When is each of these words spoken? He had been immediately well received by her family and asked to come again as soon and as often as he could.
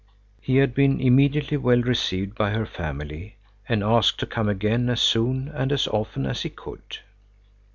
He 0.41 0.55
had 0.55 0.73
been 0.73 0.99
immediately 0.99 1.57
well 1.57 1.81
received 1.83 2.33
by 2.33 2.49
her 2.49 2.65
family 2.65 3.35
and 3.69 3.83
asked 3.83 4.19
to 4.21 4.25
come 4.25 4.49
again 4.49 4.89
as 4.89 4.99
soon 4.99 5.47
and 5.49 5.71
as 5.71 5.87
often 5.89 6.25
as 6.25 6.41
he 6.41 6.49
could. 6.49 6.97